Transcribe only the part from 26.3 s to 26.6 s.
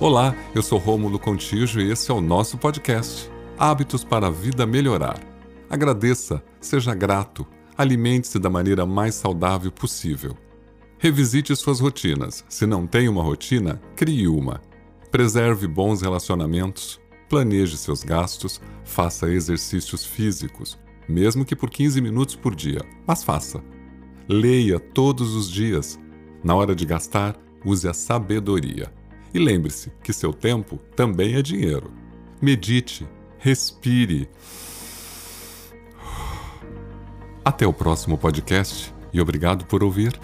Na